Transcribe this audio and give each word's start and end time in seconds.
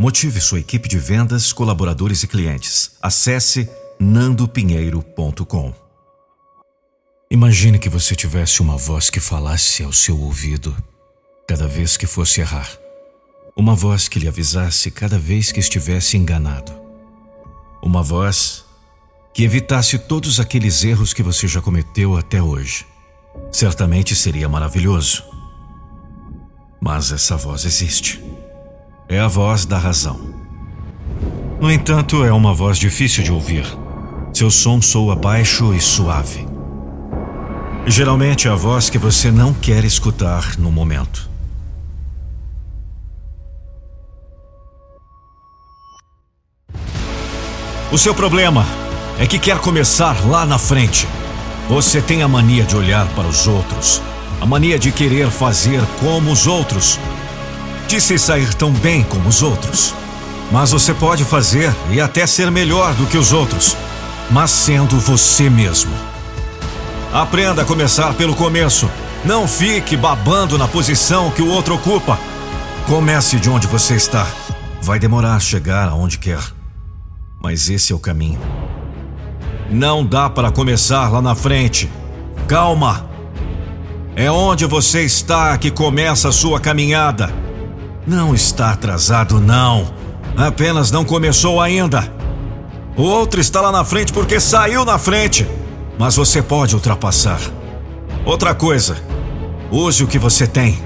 Motive 0.00 0.40
sua 0.40 0.60
equipe 0.60 0.88
de 0.88 0.98
vendas, 0.98 1.52
colaboradores 1.52 2.22
e 2.22 2.26
clientes. 2.26 2.92
Acesse 3.02 3.68
nandopinheiro.com. 4.00 5.74
Imagine 7.30 7.78
que 7.78 7.90
você 7.90 8.16
tivesse 8.16 8.62
uma 8.62 8.78
voz 8.78 9.10
que 9.10 9.20
falasse 9.20 9.82
ao 9.82 9.92
seu 9.92 10.18
ouvido 10.18 10.74
cada 11.46 11.68
vez 11.68 11.98
que 11.98 12.06
fosse 12.06 12.40
errar. 12.40 12.70
Uma 13.54 13.74
voz 13.74 14.08
que 14.08 14.18
lhe 14.18 14.26
avisasse 14.26 14.90
cada 14.90 15.18
vez 15.18 15.52
que 15.52 15.60
estivesse 15.60 16.16
enganado. 16.16 16.72
Uma 17.82 18.02
voz 18.02 18.64
que 19.34 19.44
evitasse 19.44 19.98
todos 19.98 20.40
aqueles 20.40 20.82
erros 20.82 21.12
que 21.12 21.22
você 21.22 21.46
já 21.46 21.60
cometeu 21.60 22.16
até 22.16 22.42
hoje. 22.42 22.86
Certamente 23.52 24.16
seria 24.16 24.48
maravilhoso. 24.48 25.22
Mas 26.80 27.12
essa 27.12 27.36
voz 27.36 27.66
existe. 27.66 28.39
É 29.10 29.18
a 29.18 29.26
voz 29.26 29.64
da 29.64 29.76
razão. 29.76 30.20
No 31.60 31.68
entanto, 31.68 32.24
é 32.24 32.32
uma 32.32 32.54
voz 32.54 32.78
difícil 32.78 33.24
de 33.24 33.32
ouvir. 33.32 33.66
Seu 34.32 34.48
som 34.52 34.80
soa 34.80 35.16
baixo 35.16 35.74
e 35.74 35.80
suave. 35.80 36.46
Geralmente 37.88 38.46
é 38.46 38.52
a 38.52 38.54
voz 38.54 38.88
que 38.88 38.98
você 38.98 39.32
não 39.32 39.52
quer 39.52 39.84
escutar 39.84 40.56
no 40.58 40.70
momento. 40.70 41.28
O 47.90 47.98
seu 47.98 48.14
problema 48.14 48.64
é 49.18 49.26
que 49.26 49.40
quer 49.40 49.58
começar 49.58 50.24
lá 50.24 50.46
na 50.46 50.56
frente. 50.56 51.08
Você 51.68 52.00
tem 52.00 52.22
a 52.22 52.28
mania 52.28 52.62
de 52.62 52.76
olhar 52.76 53.08
para 53.16 53.26
os 53.26 53.48
outros, 53.48 54.00
a 54.40 54.46
mania 54.46 54.78
de 54.78 54.92
querer 54.92 55.32
fazer 55.32 55.84
como 55.98 56.30
os 56.30 56.46
outros, 56.46 56.96
de 57.90 58.00
se 58.00 58.16
sair 58.20 58.54
tão 58.54 58.70
bem 58.70 59.02
como 59.02 59.28
os 59.28 59.42
outros. 59.42 59.92
Mas 60.52 60.70
você 60.70 60.94
pode 60.94 61.24
fazer 61.24 61.74
e 61.90 62.00
até 62.00 62.24
ser 62.24 62.48
melhor 62.48 62.94
do 62.94 63.04
que 63.04 63.18
os 63.18 63.32
outros, 63.32 63.76
mas 64.30 64.52
sendo 64.52 64.96
você 65.00 65.50
mesmo. 65.50 65.90
Aprenda 67.12 67.62
a 67.62 67.64
começar 67.64 68.14
pelo 68.14 68.36
começo. 68.36 68.88
Não 69.24 69.48
fique 69.48 69.96
babando 69.96 70.56
na 70.56 70.68
posição 70.68 71.32
que 71.32 71.42
o 71.42 71.50
outro 71.50 71.74
ocupa. 71.74 72.16
Comece 72.86 73.40
de 73.40 73.50
onde 73.50 73.66
você 73.66 73.96
está. 73.96 74.24
Vai 74.80 75.00
demorar 75.00 75.34
a 75.34 75.40
chegar 75.40 75.88
aonde 75.88 76.18
quer. 76.18 76.40
Mas 77.42 77.68
esse 77.68 77.92
é 77.92 77.96
o 77.96 77.98
caminho. 77.98 78.40
Não 79.68 80.06
dá 80.06 80.30
para 80.30 80.52
começar 80.52 81.08
lá 81.08 81.20
na 81.20 81.34
frente. 81.34 81.90
Calma! 82.46 83.10
É 84.14 84.30
onde 84.30 84.64
você 84.64 85.02
está 85.02 85.58
que 85.58 85.72
começa 85.72 86.28
a 86.28 86.32
sua 86.32 86.60
caminhada. 86.60 87.49
Não 88.06 88.34
está 88.34 88.70
atrasado, 88.70 89.40
não. 89.40 89.92
Apenas 90.36 90.90
não 90.90 91.04
começou 91.04 91.60
ainda. 91.60 92.12
O 92.96 93.02
outro 93.02 93.40
está 93.40 93.60
lá 93.60 93.70
na 93.70 93.84
frente 93.84 94.12
porque 94.12 94.40
saiu 94.40 94.84
na 94.84 94.98
frente. 94.98 95.46
Mas 95.98 96.16
você 96.16 96.42
pode 96.42 96.74
ultrapassar. 96.74 97.40
Outra 98.24 98.54
coisa, 98.54 98.96
use 99.70 100.02
o 100.02 100.06
que 100.06 100.18
você 100.18 100.46
tem. 100.46 100.78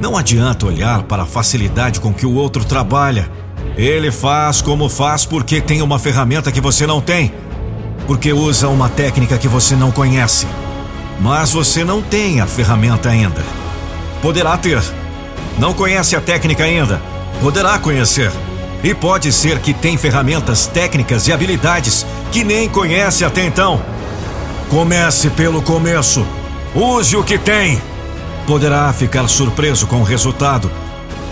Não 0.00 0.16
adianta 0.16 0.66
olhar 0.66 1.02
para 1.04 1.22
a 1.22 1.26
facilidade 1.26 2.00
com 2.00 2.12
que 2.12 2.26
o 2.26 2.34
outro 2.34 2.64
trabalha. 2.64 3.30
Ele 3.76 4.10
faz 4.10 4.60
como 4.60 4.88
faz 4.88 5.24
porque 5.24 5.60
tem 5.60 5.82
uma 5.82 5.98
ferramenta 5.98 6.50
que 6.52 6.60
você 6.60 6.86
não 6.86 7.00
tem 7.00 7.32
porque 8.08 8.32
usa 8.32 8.68
uma 8.68 8.88
técnica 8.88 9.36
que 9.36 9.46
você 9.46 9.76
não 9.76 9.92
conhece. 9.92 10.46
Mas 11.20 11.52
você 11.52 11.84
não 11.84 12.00
tem 12.00 12.40
a 12.40 12.46
ferramenta 12.46 13.10
ainda. 13.10 13.44
Poderá 14.22 14.56
ter. 14.56 14.82
Não 15.58 15.74
conhece 15.74 16.14
a 16.14 16.20
técnica 16.20 16.64
ainda. 16.64 17.00
Poderá 17.40 17.78
conhecer. 17.78 18.32
E 18.82 18.94
pode 18.94 19.32
ser 19.32 19.58
que 19.58 19.74
tem 19.74 19.96
ferramentas 19.96 20.66
técnicas 20.66 21.26
e 21.26 21.32
habilidades 21.32 22.06
que 22.30 22.44
nem 22.44 22.68
conhece 22.68 23.24
até 23.24 23.44
então. 23.44 23.82
Comece 24.70 25.30
pelo 25.30 25.60
começo. 25.60 26.24
Use 26.74 27.16
o 27.16 27.24
que 27.24 27.36
tem. 27.36 27.80
Poderá 28.46 28.92
ficar 28.92 29.26
surpreso 29.26 29.86
com 29.86 29.96
o 29.96 30.04
resultado. 30.04 30.70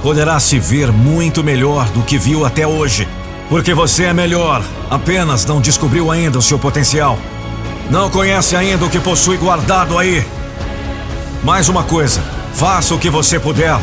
Poderá 0.03 0.41
se 0.41 0.59
ver 0.59 0.91
muito 0.91 1.45
melhor 1.45 1.89
do 1.91 2.03
que 2.03 2.19
viu 2.19 2.45
até 2.45 2.67
hoje. 2.67 3.07
Porque 3.49 3.73
você 3.73 4.05
é 4.05 4.13
melhor, 4.13 4.63
apenas 4.91 5.47
não 5.47 5.61
descobriu 5.61 6.11
ainda 6.11 6.39
o 6.39 6.43
seu 6.43 6.59
potencial. 6.59 7.17
Não 7.89 8.11
conhece 8.11 8.57
ainda 8.57 8.85
o 8.85 8.91
que 8.91 8.99
possui 8.99 9.37
guardado 9.37 9.97
aí. 9.97 10.27
Mais 11.45 11.69
uma 11.69 11.85
coisa, 11.85 12.21
faça 12.55 12.93
o 12.93 12.99
que 12.99 13.09
você 13.09 13.39
puder, 13.39 13.79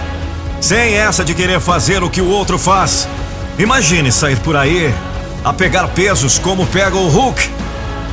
sem 0.64 0.94
essa 0.94 1.26
de 1.26 1.34
querer 1.34 1.60
fazer 1.60 2.04
o 2.04 2.10
que 2.10 2.22
o 2.22 2.30
outro 2.30 2.58
faz. 2.58 3.06
Imagine 3.60 4.14
sair 4.14 4.40
por 4.40 4.56
aí 4.56 4.96
a 5.44 5.52
pegar 5.52 5.90
pesos 5.90 6.40
como 6.40 6.66
pega 6.66 6.96
o 6.96 7.10
Hulk. 7.10 7.50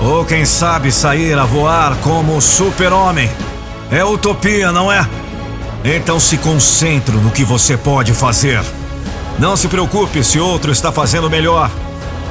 Ou 0.01 0.25
quem 0.25 0.45
sabe 0.45 0.91
sair 0.91 1.39
a 1.39 1.45
voar 1.45 1.95
como 2.03 2.37
o 2.37 2.41
Super-Homem. 2.41 3.31
É 3.89 4.05
utopia, 4.05 4.73
não 4.73 4.91
é? 4.91 5.09
Então 5.85 6.19
se 6.19 6.39
concentre 6.39 7.17
no 7.19 7.31
que 7.31 7.45
você 7.45 7.77
pode 7.77 8.13
fazer. 8.13 8.61
Não 9.39 9.57
se 9.57 9.69
preocupe 9.69 10.25
se 10.25 10.41
outro 10.41 10.73
está 10.73 10.91
fazendo 10.91 11.31
melhor. 11.31 11.71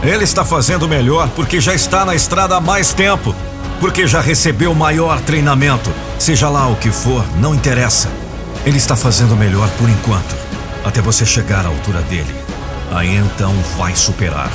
Ele 0.04 0.26
está 0.26 0.44
fazendo 0.44 0.86
melhor 0.86 1.30
porque 1.30 1.62
já 1.62 1.74
está 1.74 2.04
na 2.04 2.14
estrada 2.14 2.58
há 2.58 2.60
mais 2.60 2.92
tempo, 2.92 3.34
porque 3.80 4.06
já 4.06 4.20
recebeu 4.20 4.76
maior 4.76 5.22
treinamento. 5.22 5.90
Seja 6.20 6.50
lá 6.50 6.68
o 6.68 6.76
que 6.76 6.92
for, 6.92 7.24
não 7.38 7.56
interessa. 7.56 8.19
Ele 8.66 8.78
está 8.78 8.96
fazendo 8.96 9.36
melhor 9.36 9.70
por 9.78 9.90
enquanto, 9.90 10.36
até 10.84 11.02
você 11.02 11.26
chegar 11.26 11.66
à 11.66 11.70
altura 11.70 12.02
dele. 12.04 12.34
Aí 12.92 13.16
então 13.16 13.54
vai 13.78 13.96
superar. 13.96 14.52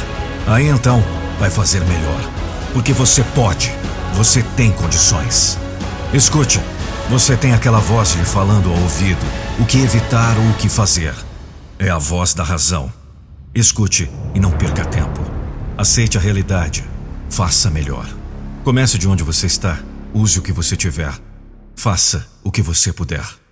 Aí 0.46 0.68
então 0.68 1.02
vai 1.38 1.50
fazer 1.50 1.80
melhor. 1.84 2.20
Porque 2.72 2.92
você 2.92 3.22
pode, 3.34 3.72
você 4.14 4.42
tem 4.56 4.70
condições. 4.72 5.58
Escute, 6.12 6.60
você 7.08 7.36
tem 7.36 7.54
aquela 7.54 7.78
voz 7.78 8.12
lhe 8.12 8.24
falando 8.24 8.70
ao 8.70 8.78
ouvido 8.78 9.24
o 9.58 9.64
que 9.64 9.78
evitar 9.78 10.36
ou 10.36 10.50
o 10.50 10.54
que 10.54 10.68
fazer. 10.68 11.14
É 11.78 11.88
a 11.88 11.98
voz 11.98 12.34
da 12.34 12.44
razão. 12.44 12.92
Escute 13.54 14.10
e 14.34 14.40
não 14.40 14.50
perca 14.50 14.84
tempo. 14.84 15.20
Aceite 15.78 16.18
a 16.18 16.20
realidade. 16.20 16.84
Faça 17.30 17.70
melhor. 17.70 18.06
Comece 18.64 18.98
de 18.98 19.08
onde 19.08 19.22
você 19.22 19.46
está. 19.46 19.78
Use 20.12 20.38
o 20.38 20.42
que 20.42 20.52
você 20.52 20.76
tiver. 20.76 21.12
Faça 21.74 22.26
o 22.42 22.50
que 22.50 22.62
você 22.62 22.92
puder. 22.92 23.43